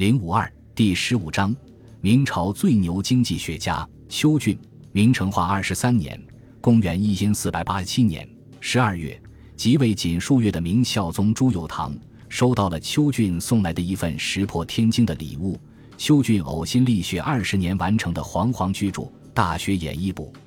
[0.00, 1.54] 零五二第十五章：
[2.00, 4.58] 明朝最牛经济学家邱俊。
[4.92, 6.18] 明成化二十三年
[6.58, 8.26] （公元一四八七年）
[8.60, 9.20] 十二月，
[9.56, 11.92] 即位仅数月的明孝宗朱佑樘
[12.30, 15.60] 收到了邱俊送来的一份石破天惊的礼物——
[15.98, 19.02] 邱俊呕心沥血二十年完成的煌煌巨著
[19.34, 20.32] 《大学演义部》。《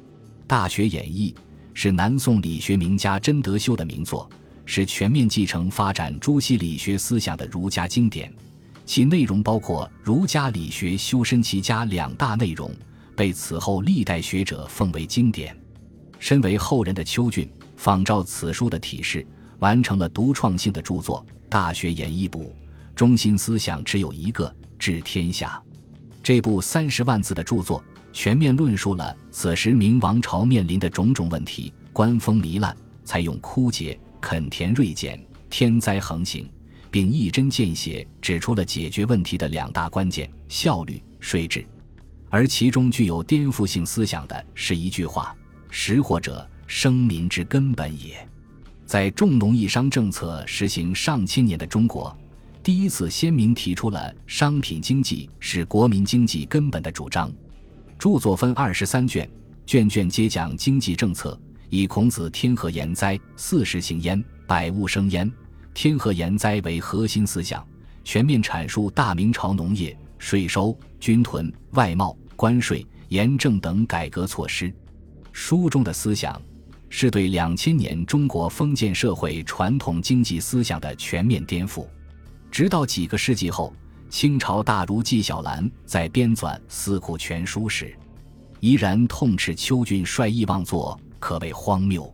[0.47, 1.31] 大学演义》
[1.75, 4.27] 是南宋理学名家真德修的名作。
[4.65, 8.33] 是全面继承发展朱熹理学思想的儒家经典，
[8.86, 12.71] 其内容包括儒家理学修身齐家两大内容，
[13.16, 15.57] 被此后历代学者奉为经典。
[16.20, 19.26] 身为后人的邱俊，仿照此书的体式，
[19.59, 22.43] 完成了独创性的著作《大学演义部》，
[22.95, 25.62] 中心思想只有一个：治天下。
[26.21, 33.99] 这部三十万字的著作，全面论述了此时明王朝面临的种种问题，官风糜烂，采用枯竭。
[34.21, 36.49] 垦田锐减，天灾横行，
[36.93, 41.65] 并一针见血指出了解决问题的两大关键：效率、税制。
[42.29, 45.35] 而其中具有颠覆性思想的是一句话
[45.71, 48.15] ：“识货者，生民之根本也。”
[48.85, 52.15] 在重农抑商政策实行上千年的中国，
[52.62, 57.34] 第一次鲜明提出了商品经济是国民经济根本的主张。
[57.98, 59.27] 著作分二十三卷，
[59.65, 61.35] 卷卷皆讲经济政策。
[61.71, 65.31] 以孔子“天和言哉，四时行焉，百物生焉”，
[65.74, 67.66] 天和言哉为核心思想，
[68.03, 74.74] 全面阐述大明朝农业、税收、军屯、外贸、关税、盐政等改革措施。
[75.31, 76.40] 书中的思想，
[76.90, 81.88] 是对两千年中国封建社会传统经济思想的全面颠覆。
[82.52, 83.74] 直到几个世纪后，
[84.09, 87.97] 清朝大儒纪晓岚在编纂《四库全书》时，
[88.59, 91.00] 依然痛斥邱俊率意妄作。
[91.19, 92.13] 可谓荒谬。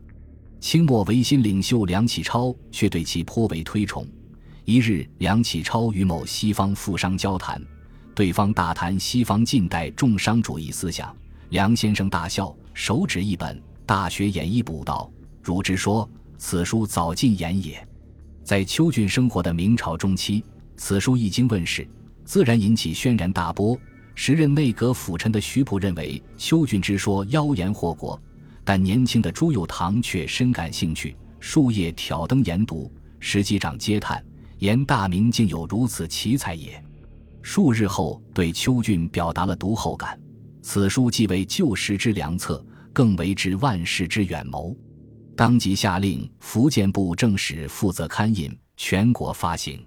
[0.60, 4.06] 清末维新领袖梁启超却对其颇为推崇。
[4.66, 7.62] 一日，梁启超与某西方富商交谈，
[8.14, 11.16] 对方大谈西方近代重商主义思想。
[11.50, 15.10] 梁先生大笑，手指一本《大学演义补道》，
[15.42, 16.08] 如之说
[16.38, 17.84] ：“此书早尽言也。”
[18.44, 20.44] 在邱俊生活的明朝中期，
[20.76, 21.88] 此书一经问世，
[22.26, 23.80] 自然引起轩然大波。
[24.14, 28.22] 时任内阁辅臣的徐溥认为邱俊之说妖言惑国。
[28.64, 32.92] 但年轻的朱佑樘却深感兴趣，数夜挑灯研读。
[33.20, 34.24] 石机长嗟叹
[34.60, 36.82] ：“言大明竟有如此奇才也。”
[37.42, 40.20] 数日后，对邱俊表达了读后感。
[40.62, 44.76] 此书既为救时之良策，更为之万世之远谋。
[45.36, 49.84] 当即下令福建布政使负责刊印，全国发行。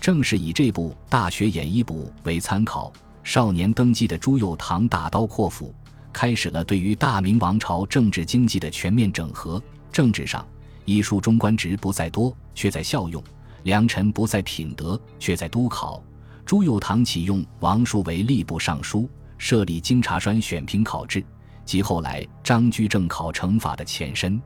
[0.00, 2.92] 正是以这部《大学演义部》为参考，
[3.22, 5.74] 少年登基的朱佑樘大刀阔斧。
[6.12, 9.62] 开始了对于大明王朝政治经济的全面整合。
[9.92, 10.46] 政治上，
[10.84, 13.22] 一书中官职不在多，却在效用；
[13.64, 16.02] 良臣不在品德，却在督考。
[16.44, 21.24] 朱佑樘启用王叔为吏部尚书，设立京察专选评考制，
[21.64, 24.40] 及后来张居正考成法的前身。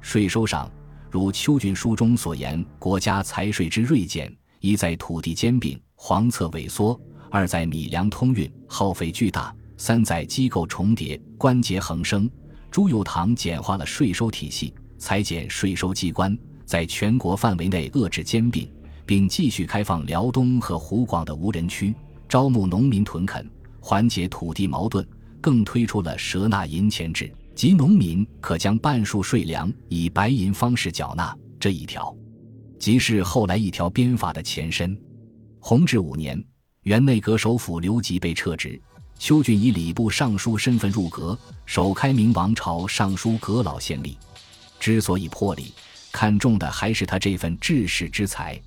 [0.00, 0.70] 税收上，
[1.10, 6.98] 如邱俊书中所言，国家财税之锐减，一在土地兼并、黄册萎缩；
[7.30, 9.54] 二在米粮通运，耗费巨大。
[9.78, 12.28] 三在机构重叠，关节横生。
[12.70, 18.68] 朱佑樘简化了税收体系，裁减税收机关，在全国范围内遏制兼并，
[19.06, 21.94] 并继续开放辽东和湖广的无人区，
[22.28, 23.48] 招募农民屯垦，
[23.80, 25.06] 缓解土地矛盾。
[25.40, 31.34] 更推出了赊纳银钱制，即农民可将半数税粮以白银方式缴纳。
[31.60, 32.12] 这一条，
[32.76, 35.00] 即是后来一条鞭法的前身。
[35.60, 36.44] 弘治五年，
[36.82, 38.82] 原内阁首辅刘吉被撤职。
[39.18, 41.36] 邱俊以礼部尚书身份入阁，
[41.66, 44.16] 首开明王朝尚书阁老先例。
[44.78, 45.72] 之所以破例，
[46.12, 48.58] 看重的还是他这份治世之才。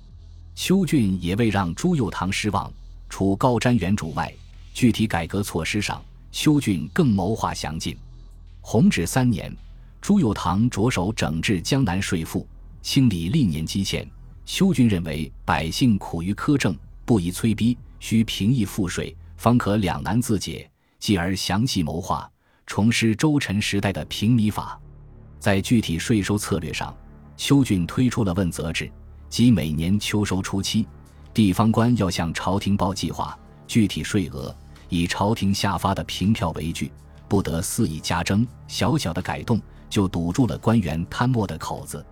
[0.54, 2.70] 邱俊也未让朱佑樘失望，
[3.08, 4.32] 除高瞻远瞩外，
[4.74, 7.96] 具体改革措施上，邱俊更谋划详尽。
[8.60, 9.56] 弘治三年，
[10.02, 12.46] 朱佑樘着手整治江南税赋，
[12.82, 14.06] 清理历年积欠。
[14.44, 16.76] 邱俊认为百姓苦于苛政，
[17.06, 19.16] 不宜催逼，需平抑赋税。
[19.42, 22.30] 方可两难自解，继而详细谋划，
[22.64, 24.80] 重施周陈时代的平米法。
[25.40, 26.96] 在具体税收策略上，
[27.36, 28.88] 邱俊推出了问责制，
[29.28, 30.86] 即每年秋收初期，
[31.34, 33.36] 地方官要向朝廷报计划，
[33.66, 34.56] 具体税额
[34.88, 36.92] 以朝廷下发的凭票为据，
[37.26, 38.46] 不得肆意加征。
[38.68, 39.60] 小小的改动
[39.90, 42.06] 就堵住了官员贪墨的口子。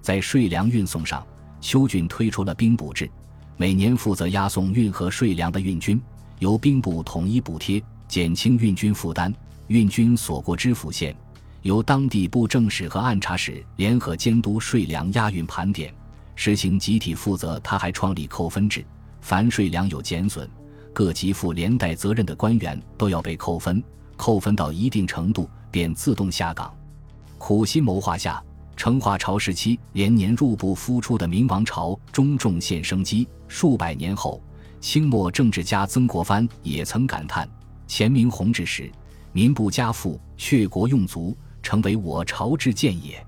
[0.00, 1.26] 在税粮运送上，
[1.60, 3.10] 邱俊推出了兵补制，
[3.56, 6.00] 每年负责押送运河税粮的运军。
[6.38, 9.32] 由兵部统一补贴，减轻运军负担。
[9.66, 11.14] 运军所过知府县，
[11.60, 15.92] 由当地布政使和按察使联合监督税粮押运盘点，
[16.34, 17.60] 实行集体负责。
[17.62, 18.82] 他还创立扣分制，
[19.20, 20.48] 凡税粮有减损，
[20.94, 23.82] 各级负连带责任的官员都要被扣分，
[24.16, 26.74] 扣分到一定程度便自动下岗。
[27.36, 28.42] 苦心谋划下，
[28.74, 33.28] 成化朝时期连年入不敷出的明王朝中重现生机。
[33.48, 34.42] 数百年后，
[34.80, 37.48] 清末政治家曾国藩也曾感叹
[37.86, 38.90] ：“前明弘治时，
[39.32, 43.24] 民不加赋，却国用足，成为我朝之见也。”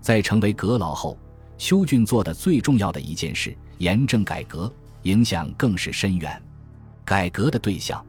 [0.00, 1.18] 在成为阁老后，
[1.58, 4.72] 邱俊做的最重要的一件事——严政改革，
[5.02, 6.42] 影响更是深远。
[7.04, 8.04] 改革的对象，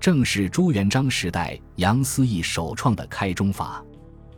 [0.00, 3.84] 正是朱元璋时代杨思义首创的开中法。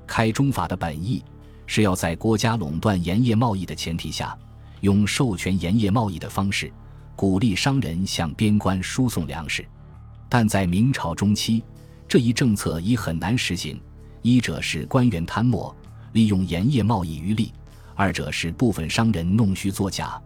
[0.07, 1.23] 开中法的本意
[1.67, 4.37] 是要在国家垄断盐业贸易的前提下，
[4.81, 6.73] 用授权盐业贸易的方式，
[7.19, 9.67] 鼓励商人向边关输送粮食。
[10.29, 11.65] 但在明朝中期，
[12.07, 13.77] 这一政策已很难实行。
[14.23, 15.75] 一者是官员贪墨，
[16.13, 17.53] 利用盐业贸易渔利；
[17.97, 20.17] 二者是部分商人弄虚作假，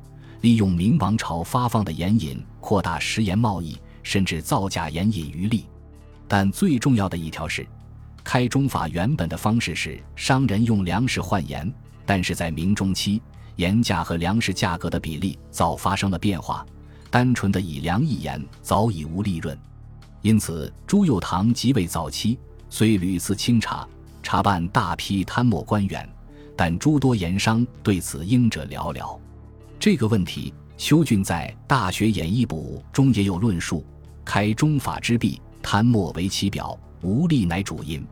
[0.42, 5.64] 利用明王朝发放的盐引扩大食盐贸易，甚至造假盐引渔利。
[6.28, 7.66] 但最重要的一条是。
[8.22, 11.72] 开中法原本的方式是商人用粮食换盐，
[12.04, 13.22] 但是在明中期，
[13.56, 16.66] 盐价和粮食价格的比例早发生了变化，
[17.12, 19.56] 单纯的以粮易盐早已无利润，
[20.22, 22.38] 因此朱佑樘即位早期
[22.70, 23.86] 虽屡次清查
[24.22, 26.08] 查办大批贪墨官员，
[26.56, 29.18] 但诸多盐商对此应者寥寥。
[29.78, 33.84] 这个问题，邱俊在《大学演义补》中也有论述：
[34.24, 36.78] 开中法之弊，贪墨为其表。
[37.02, 38.02] 无力乃主因。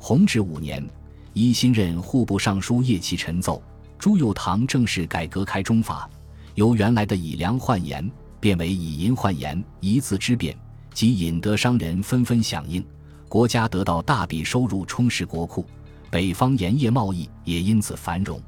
[0.00, 0.84] 弘治五年，
[1.32, 3.62] 一新任户部尚书叶其陈奏，
[4.00, 6.10] 朱佑樘正式改革开中法，
[6.56, 8.10] 由原来的以粮换盐
[8.42, 10.58] 变为以银换盐，一字之变，
[10.92, 12.84] 即引得商人纷纷响应，
[13.28, 15.64] 国家得到大笔收入充实国库，
[16.10, 18.42] 北方盐业贸易也因此繁荣。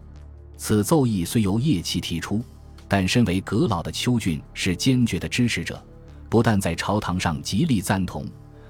[0.56, 2.42] 此奏议虽由叶其提出，
[2.88, 5.80] 但身为阁老的邱俊是坚决的支持者，
[6.28, 8.26] 不但在朝堂上极力赞同。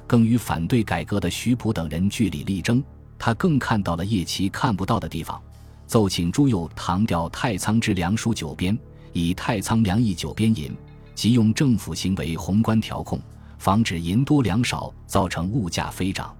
[0.07, 2.85] 更与反对改革的徐溥等人据理力争，
[3.19, 5.41] 他更看到了叶琦看不到的地方，
[5.87, 8.79] 奏请朱佑樘调太仓之粮书九边，
[9.15, 10.71] 以太仓粮役九边银，
[11.15, 13.21] 即用政府行为宏观调控，
[13.59, 16.37] 防止银多粮少造成物价飞涨。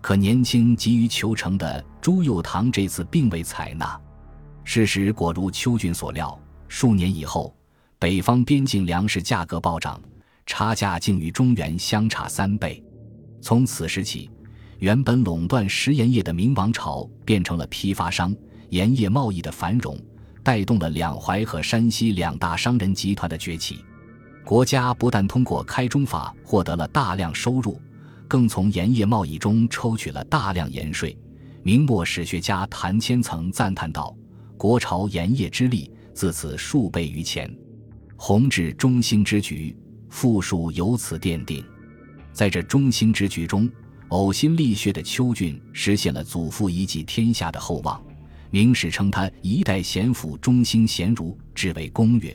[0.00, 3.98] 可年轻急于求成的朱佑樘这次并未采纳。
[4.64, 6.38] 事实果如邱俊所料，
[6.68, 7.54] 数年以后，
[7.98, 10.00] 北方边境粮食价格暴涨，
[10.46, 12.82] 差价竟与中原相差三倍。
[13.40, 14.30] 从此时起，
[14.78, 18.34] 原本垄断食盐业的明王朝变成了批发商，
[18.70, 19.98] 盐业贸易的繁荣，
[20.42, 23.84] 带动了两淮和山西两大商人集团的崛起。
[24.48, 27.78] 国家不但通过开中法获得了大量收入，
[28.26, 31.14] 更从盐业贸易中抽取了大量盐税。
[31.62, 34.16] 明末史学家谭谦曾赞叹道
[34.56, 37.54] ：“国朝盐业之力自此数倍于前，
[38.16, 39.76] 弘治中兴之局，
[40.08, 41.62] 富庶由此奠定。”
[42.32, 43.70] 在这中兴之局中，
[44.08, 48.02] 呕心沥血的邱俊实现了祖父一骑天下的厚望。
[48.48, 52.34] 明史称他一代贤辅，中兴贤儒，至为公允。